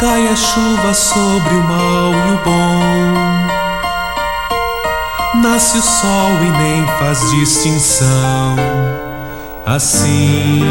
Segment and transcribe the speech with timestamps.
[0.00, 0.28] cai.
[0.28, 3.46] A chuva sobre o mal e o bom.
[5.42, 8.56] Nasce o sol e nem faz distinção.
[9.64, 10.62] Assim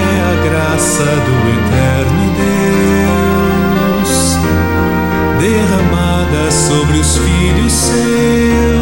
[0.00, 2.24] é a graça do eterno
[4.00, 4.12] Deus
[5.40, 8.81] derramada sobre os filhos seus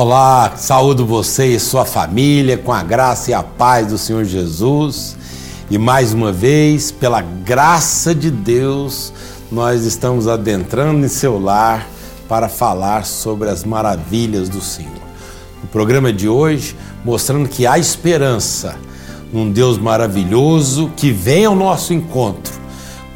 [0.00, 5.16] Olá, saúdo você e sua família com a graça e a paz do Senhor Jesus.
[5.68, 9.12] E mais uma vez, pela graça de Deus,
[9.50, 11.84] nós estamos adentrando em seu lar
[12.28, 15.02] para falar sobre as maravilhas do Senhor.
[15.64, 18.76] O programa de hoje mostrando que há esperança
[19.32, 22.54] num Deus maravilhoso que vem ao nosso encontro.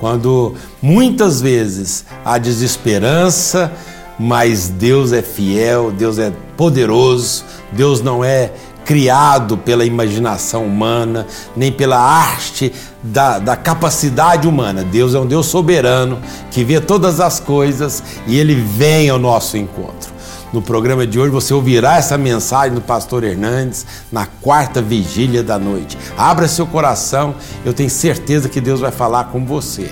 [0.00, 3.70] Quando muitas vezes há desesperança,
[4.18, 8.52] mas Deus é fiel, Deus é poderoso, Deus não é
[8.84, 14.84] criado pela imaginação humana, nem pela arte da, da, capacidade humana.
[14.84, 16.18] Deus é um Deus soberano
[16.50, 20.12] que vê todas as coisas e ele vem ao nosso encontro.
[20.52, 25.58] No programa de hoje você ouvirá essa mensagem do pastor Hernandes na quarta vigília da
[25.58, 25.96] noite.
[26.16, 29.90] Abra seu coração, eu tenho certeza que Deus vai falar com você.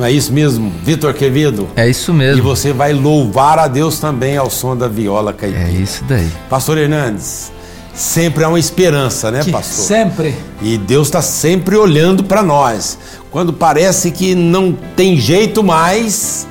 [0.00, 1.68] Não é isso mesmo, Vitor Quevedo?
[1.76, 2.38] É isso mesmo.
[2.38, 5.68] E você vai louvar a Deus também ao som da viola caipira.
[5.68, 6.26] É isso daí.
[6.48, 7.52] Pastor Hernandes,
[7.92, 9.84] sempre há uma esperança, né, Que pastor?
[9.84, 10.34] Sempre.
[10.62, 12.98] E Deus está sempre olhando para nós.
[13.30, 16.48] Quando parece que não tem jeito mais,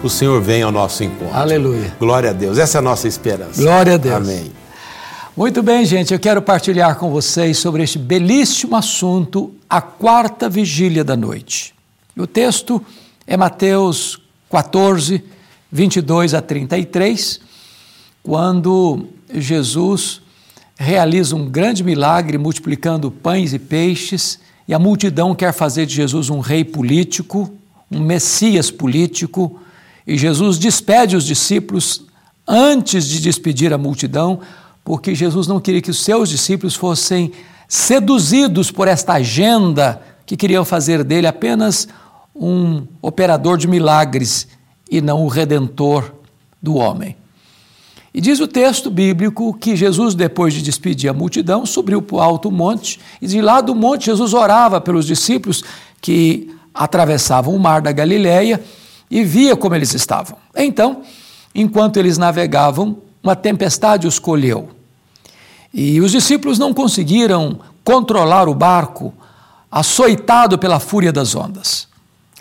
[0.00, 1.34] o Senhor vem ao nosso encontro.
[1.34, 1.92] Aleluia.
[1.98, 2.56] Glória a Deus.
[2.56, 3.60] Essa é a nossa esperança.
[3.60, 4.14] Glória a Deus.
[4.14, 4.52] Amém.
[5.36, 11.02] Muito bem, gente, eu quero partilhar com vocês sobre este belíssimo assunto, a quarta vigília
[11.02, 11.71] da noite.
[12.14, 12.84] O texto
[13.26, 15.24] é Mateus 14,
[15.70, 17.40] 22 a 33,
[18.22, 20.20] quando Jesus
[20.76, 26.28] realiza um grande milagre multiplicando pães e peixes, e a multidão quer fazer de Jesus
[26.28, 27.50] um rei político,
[27.90, 29.58] um messias político,
[30.06, 32.04] e Jesus despede os discípulos
[32.46, 34.40] antes de despedir a multidão,
[34.84, 37.32] porque Jesus não queria que os seus discípulos fossem
[37.66, 41.88] seduzidos por esta agenda que queriam fazer dele apenas
[42.34, 44.48] um operador de milagres
[44.90, 46.12] e não o redentor
[46.62, 47.16] do homem.
[48.14, 52.20] E diz o texto bíblico que Jesus, depois de despedir a multidão, subiu para o
[52.20, 55.64] alto monte, e de lá do monte Jesus orava pelos discípulos
[56.00, 58.62] que atravessavam o mar da Galileia
[59.10, 60.36] e via como eles estavam.
[60.54, 61.02] Então,
[61.54, 64.68] enquanto eles navegavam, uma tempestade os colheu.
[65.72, 69.14] E os discípulos não conseguiram controlar o barco,
[69.72, 71.88] açoitado pela fúria das ondas.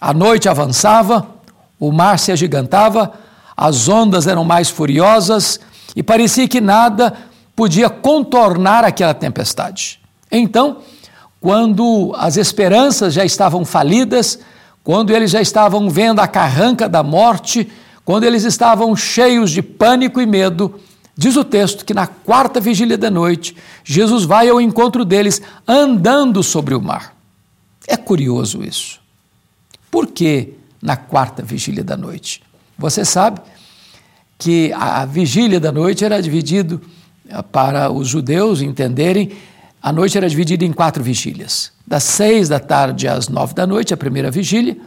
[0.01, 1.25] A noite avançava,
[1.79, 3.13] o mar se agigantava,
[3.55, 5.57] as ondas eram mais furiosas
[5.95, 7.13] e parecia que nada
[7.55, 10.01] podia contornar aquela tempestade.
[10.29, 10.79] Então,
[11.39, 14.39] quando as esperanças já estavam falidas,
[14.83, 17.71] quando eles já estavam vendo a carranca da morte,
[18.03, 20.79] quando eles estavam cheios de pânico e medo,
[21.15, 26.43] diz o texto que na quarta vigília da noite, Jesus vai ao encontro deles andando
[26.43, 27.20] sobre o mar.
[27.87, 28.99] É curioso isso.
[29.89, 32.41] Por que na quarta vigília da noite?
[32.77, 33.41] Você sabe
[34.37, 36.81] que a vigília da noite era dividido
[37.51, 39.31] para os judeus entenderem,
[39.81, 41.71] a noite era dividida em quatro vigílias.
[41.85, 44.77] Das seis da tarde às nove da noite, a primeira vigília,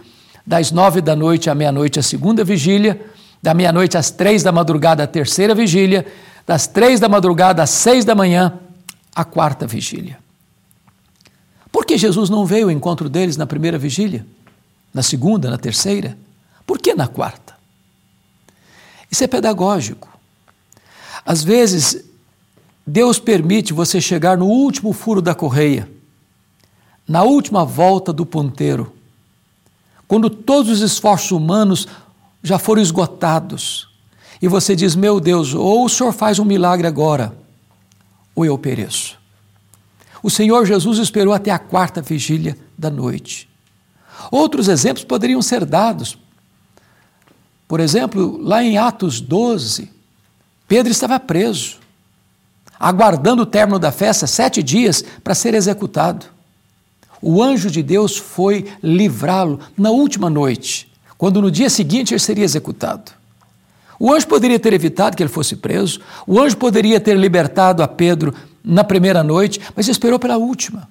[0.46, 3.00] das nove da noite à meia-noite, a segunda vigília,
[3.42, 6.06] da meia-noite às três da madrugada, a terceira vigília,
[6.46, 8.58] das três da madrugada às seis da manhã,
[9.14, 10.18] a quarta vigília.
[11.74, 14.24] Por que Jesus não veio ao encontro deles na primeira vigília?
[14.94, 16.16] Na segunda, na terceira?
[16.64, 17.56] Por que na quarta?
[19.10, 20.08] Isso é pedagógico.
[21.26, 22.04] Às vezes,
[22.86, 25.90] Deus permite você chegar no último furo da correia,
[27.08, 28.94] na última volta do ponteiro,
[30.06, 31.88] quando todos os esforços humanos
[32.40, 33.88] já foram esgotados,
[34.40, 37.36] e você diz: Meu Deus, ou o Senhor faz um milagre agora,
[38.32, 39.23] ou eu pereço.
[40.24, 43.46] O Senhor Jesus esperou até a quarta vigília da noite.
[44.30, 46.16] Outros exemplos poderiam ser dados.
[47.68, 49.90] Por exemplo, lá em Atos 12,
[50.66, 51.76] Pedro estava preso,
[52.80, 56.24] aguardando o término da festa sete dias para ser executado.
[57.20, 62.46] O anjo de Deus foi livrá-lo na última noite, quando no dia seguinte ele seria
[62.46, 63.12] executado.
[64.00, 67.86] O anjo poderia ter evitado que ele fosse preso, o anjo poderia ter libertado a
[67.86, 70.88] Pedro na primeira noite, mas esperou pela última.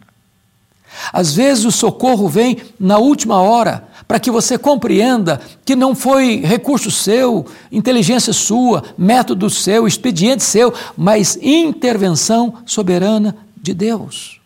[1.11, 6.37] Às vezes o socorro vem na última hora, para que você compreenda que não foi
[6.37, 14.39] recurso seu, inteligência sua, método seu, expediente seu, mas intervenção soberana de Deus.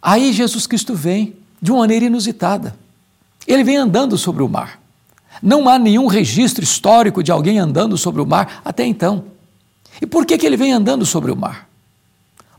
[0.00, 2.74] Aí Jesus Cristo vem de uma maneira inusitada.
[3.46, 4.80] Ele vem andando sobre o mar.
[5.42, 9.24] Não há nenhum registro histórico de alguém andando sobre o mar até então.
[10.02, 11.68] E por que, que ele vem andando sobre o mar?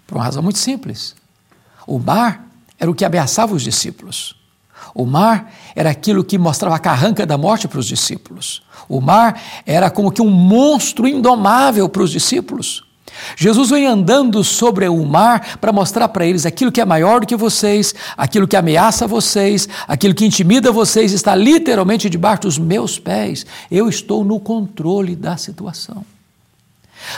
[0.08, 1.14] Por uma razão muito simples.
[1.86, 2.48] O mar
[2.80, 4.34] era o que ameaçava os discípulos.
[4.96, 8.64] O mar era aquilo que mostrava a carranca da morte para os discípulos.
[8.88, 12.86] O mar era como que um monstro indomável para os discípulos.
[13.36, 17.28] Jesus vem andando sobre o mar para mostrar para eles aquilo que é maior do
[17.28, 22.98] que vocês, aquilo que ameaça vocês, aquilo que intimida vocês está literalmente debaixo dos meus
[22.98, 23.46] pés.
[23.70, 26.06] Eu estou no controle da situação.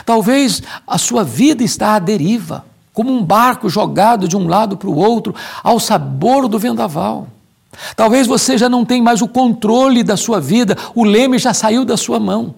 [0.04, 4.88] Talvez a sua vida está à deriva, como um barco jogado de um lado para
[4.88, 7.28] o outro, ao sabor do vendaval.
[7.94, 11.84] Talvez você já não tenha mais o controle da sua vida, o leme já saiu
[11.84, 12.54] da sua mão.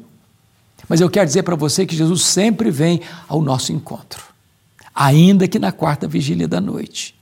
[0.89, 4.25] Mas eu quero dizer para você que Jesus sempre vem ao nosso encontro,
[4.95, 7.15] ainda que na quarta vigília da noite.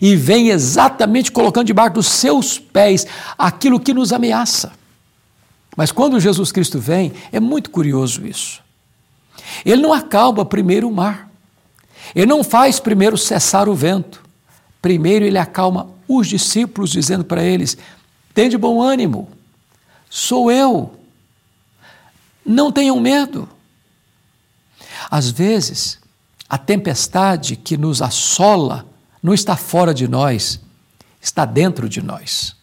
[0.00, 3.06] E vem exatamente colocando debaixo dos seus pés
[3.36, 4.72] aquilo que nos ameaça.
[5.76, 8.63] Mas quando Jesus Cristo vem, é muito curioso isso.
[9.64, 11.30] Ele não acalma primeiro o mar.
[12.14, 14.22] Ele não faz primeiro cessar o vento.
[14.80, 17.76] Primeiro ele acalma os discípulos, dizendo para eles:
[18.34, 19.28] Tende bom ânimo,
[20.10, 20.94] sou eu,
[22.44, 23.48] não tenham medo.
[25.10, 25.98] Às vezes,
[26.48, 28.86] a tempestade que nos assola
[29.22, 30.60] não está fora de nós,
[31.20, 32.54] está dentro de nós.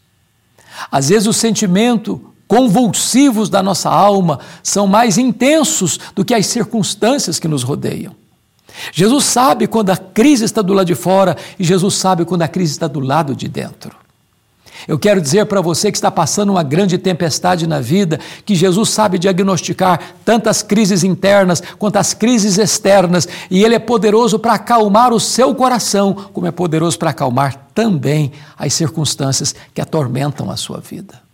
[0.92, 7.40] Às vezes, o sentimento convulsivos da nossa alma são mais intensos do que as circunstâncias
[7.40, 8.14] que nos rodeiam.
[8.92, 12.50] Jesus sabe quando a crise está do lado de fora e Jesus sabe quando a
[12.50, 13.96] crise está do lado de dentro.
[14.86, 18.90] Eu quero dizer para você que está passando uma grande tempestade na vida, que Jesus
[18.90, 25.14] sabe diagnosticar tantas crises internas quanto as crises externas, e Ele é poderoso para acalmar
[25.14, 30.82] o seu coração, como é poderoso para acalmar também as circunstâncias que atormentam a sua
[30.82, 31.31] vida.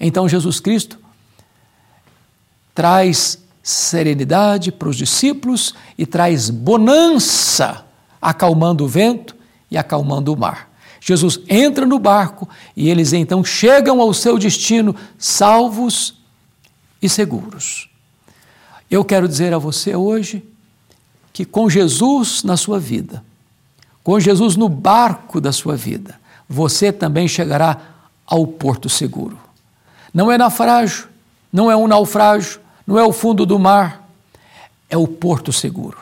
[0.00, 0.98] Então, Jesus Cristo
[2.74, 7.84] traz serenidade para os discípulos e traz bonança,
[8.20, 9.36] acalmando o vento
[9.70, 10.70] e acalmando o mar.
[11.00, 16.14] Jesus entra no barco e eles então chegam ao seu destino salvos
[17.00, 17.88] e seguros.
[18.90, 20.42] Eu quero dizer a você hoje
[21.32, 23.24] que com Jesus na sua vida,
[24.02, 26.18] com Jesus no barco da sua vida,
[26.48, 27.80] você também chegará
[28.26, 29.38] ao porto seguro.
[30.12, 31.08] Não é naufrágio,
[31.52, 34.08] não é um naufrágio, não é o fundo do mar,
[34.88, 35.98] é o porto seguro.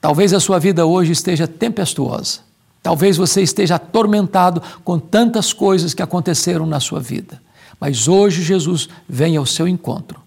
[0.00, 2.40] Talvez a sua vida hoje esteja tempestuosa.
[2.82, 7.40] Talvez você esteja atormentado com tantas coisas que aconteceram na sua vida.
[7.78, 10.20] Mas hoje Jesus vem ao seu encontro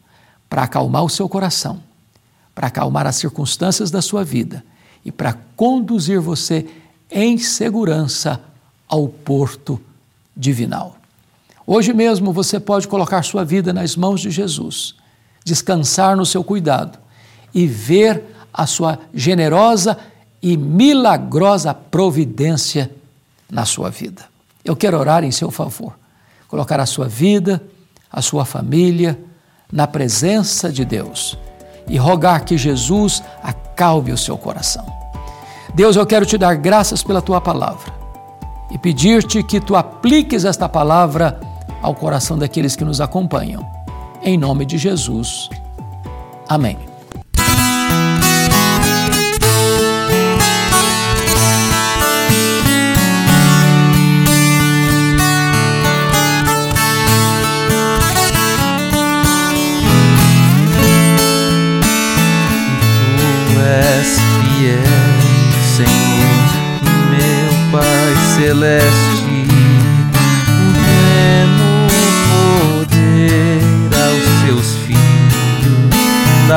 [0.50, 1.82] para acalmar o seu coração,
[2.54, 4.64] para acalmar as circunstâncias da sua vida
[5.04, 6.66] e para conduzir você
[7.12, 8.42] em segurança
[8.88, 9.80] ao porto
[10.36, 10.95] divinal.
[11.68, 14.96] Hoje mesmo você pode colocar sua vida nas mãos de Jesus
[15.46, 16.98] descansar no seu cuidado
[17.54, 19.98] e ver a sua generosa
[20.42, 22.92] e milagrosa providência
[23.50, 24.26] na sua vida.
[24.64, 25.94] Eu quero orar em seu favor,
[26.48, 27.62] colocar a sua vida,
[28.12, 29.20] a sua família
[29.72, 31.38] na presença de Deus
[31.88, 34.86] e rogar que Jesus acalme o seu coração.
[35.76, 37.94] Deus, eu quero te dar graças pela tua palavra
[38.72, 41.40] e pedir-te que tu apliques esta palavra
[41.86, 43.64] ao coração daqueles que nos acompanham
[44.24, 45.48] em nome de Jesus.
[46.50, 46.80] Amém.
[68.48, 69.15] Tu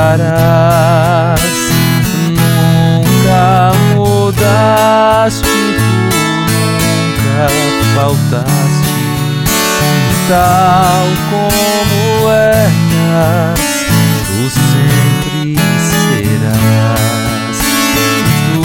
[0.09, 1.41] mudarás,
[2.29, 5.51] nunca mudaste, tu
[6.49, 7.49] nunca
[7.95, 8.97] faltaste,
[10.29, 13.61] tal como eras,
[14.27, 15.41] tu sempre
[15.91, 17.59] serás,
[18.53, 18.63] tu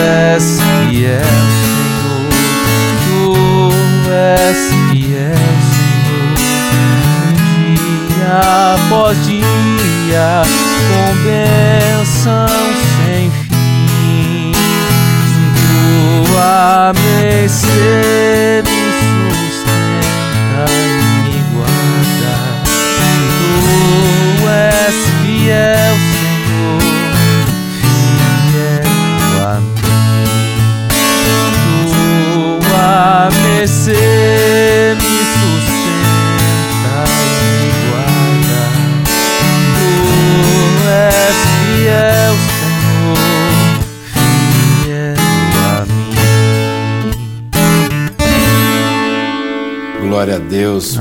[0.00, 0.44] és
[0.86, 2.28] fiel, Senhor,
[3.04, 3.18] tu
[4.12, 4.60] és
[4.90, 6.28] fiel, Senhor,
[7.64, 9.77] dia após dia
[10.10, 12.46] com bênção
[12.96, 14.52] sem fim.
[16.26, 18.62] Tua mercê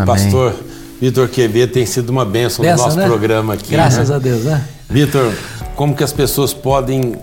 [0.07, 0.55] Pastor
[0.99, 3.05] Vitor Quevedo tem sido uma bênção no Benção, nosso né?
[3.05, 3.71] programa aqui.
[3.71, 4.15] Graças né?
[4.15, 4.63] a Deus, né?
[4.89, 5.31] Vitor,
[5.75, 7.15] como que as pessoas podem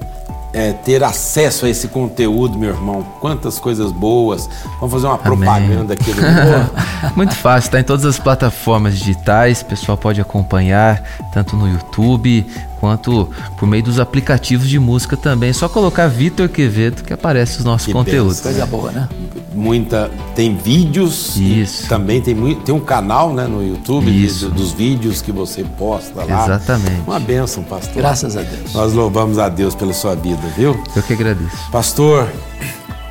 [0.52, 3.04] é, ter acesso a esse conteúdo, meu irmão?
[3.20, 4.48] Quantas coisas boas.
[4.78, 6.22] Vamos fazer uma propaganda aqui do
[7.16, 12.46] Muito fácil, está em todas as plataformas digitais, o pessoal pode acompanhar, tanto no YouTube
[12.84, 15.48] quanto por meio dos aplicativos de música também.
[15.48, 18.36] É só colocar Vitor Quevedo que aparece os nossos Que conteúdos.
[18.40, 18.52] benção.
[18.52, 19.08] Coisa boa, né?
[19.54, 20.10] Muita.
[20.34, 21.36] Tem vídeos.
[21.36, 21.88] e Isso.
[21.88, 26.24] Também tem, mui- tem um canal né, no YouTube de- dos vídeos que você posta
[26.24, 26.44] lá.
[26.44, 27.00] Exatamente.
[27.06, 27.94] Uma bênção, pastor.
[27.94, 28.74] Graças a Deus.
[28.74, 30.78] Nós louvamos a Deus pela sua vida, viu?
[30.94, 31.56] Eu que agradeço.
[31.72, 32.28] Pastor,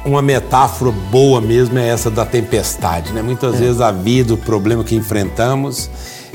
[0.05, 3.23] uma metáfora boa mesmo é essa da tempestade, né?
[3.23, 5.89] Muitas vezes a vida, o problema que enfrentamos,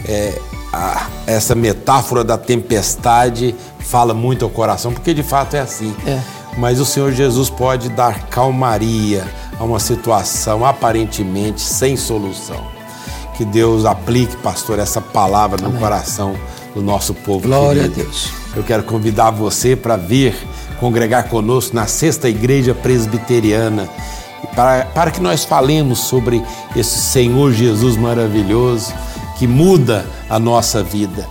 [0.06, 0.36] é,
[0.72, 5.94] a- essa metáfora da tempestade fala muito ao coração, porque de fato é assim.
[6.06, 6.20] É.
[6.56, 9.24] Mas o Senhor Jesus pode dar calmaria
[9.58, 12.66] a uma situação aparentemente sem solução.
[13.36, 16.34] Que Deus aplique, pastor, essa palavra no coração
[16.74, 17.46] do nosso povo.
[17.46, 18.00] Glória querido.
[18.00, 18.30] a Deus.
[18.56, 20.34] Eu quero convidar você para vir
[20.80, 23.88] congregar conosco na Sexta Igreja Presbiteriana,
[24.56, 26.42] para, para que nós falemos sobre
[26.74, 28.92] esse Senhor Jesus maravilhoso
[29.38, 31.26] que muda a nossa vida,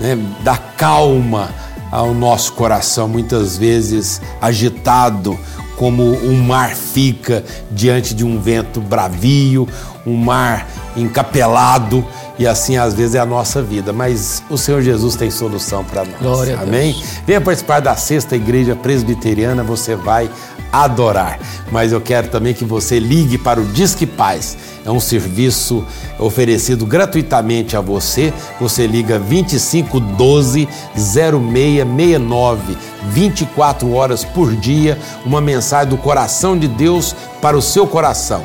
[0.00, 0.18] né?
[0.44, 1.50] dá calma
[1.90, 5.38] ao nosso coração, muitas vezes agitado,
[5.76, 9.68] como um mar fica diante de um vento bravio,
[10.06, 12.04] um mar encapelado,
[12.38, 13.92] e assim às vezes é a nossa vida.
[13.92, 16.20] Mas o Senhor Jesus tem solução para nós.
[16.20, 16.68] Glória a Deus.
[16.68, 17.02] Amém?
[17.26, 20.30] Venha participar da sexta igreja presbiteriana, você vai
[20.72, 21.38] adorar.
[21.70, 24.56] Mas eu quero também que você ligue para o Disque Paz.
[24.84, 25.84] É um serviço
[26.18, 28.32] oferecido gratuitamente a você.
[28.60, 32.76] Você liga 2512 0669,
[33.10, 38.44] 24 horas por dia, uma mensagem do coração de Deus para o seu coração.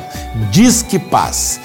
[0.50, 1.60] Disque Paz.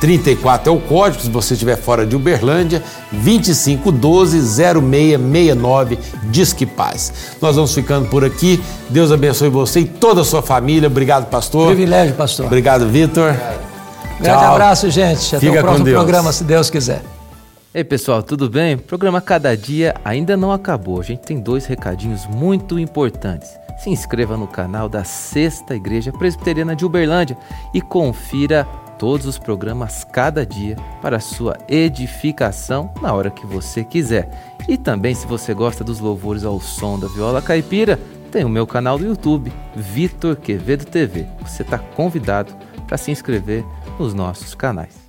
[0.00, 2.82] 34 é o código, se você estiver fora de Uberlândia,
[3.24, 5.98] 2512-0669,
[6.30, 7.12] Disque Paz.
[7.40, 8.62] Nós vamos ficando por aqui.
[8.88, 10.86] Deus abençoe você e toda a sua família.
[10.86, 11.66] Obrigado, pastor.
[11.68, 12.46] Privilégio, pastor.
[12.46, 13.34] Obrigado, Vitor.
[14.20, 14.52] Grande Tchau.
[14.52, 15.36] abraço, gente.
[15.36, 15.96] Até Fica o com próximo Deus.
[15.96, 17.02] programa, se Deus quiser.
[17.74, 18.74] Ei pessoal, tudo bem?
[18.74, 21.00] O programa Cada Dia ainda não acabou.
[21.00, 23.50] A gente tem dois recadinhos muito importantes.
[23.78, 27.38] Se inscreva no canal da Sexta Igreja Presbiteriana de Uberlândia
[27.72, 28.64] e confira
[28.98, 34.56] todos os programas cada dia para sua edificação na hora que você quiser.
[34.68, 37.98] E também, se você gosta dos louvores ao som da viola caipira,
[38.32, 41.26] tem o meu canal do YouTube, Vitor Quevedo TV.
[41.40, 42.52] Você está convidado
[42.86, 43.64] para se inscrever
[43.98, 45.07] nos nossos canais.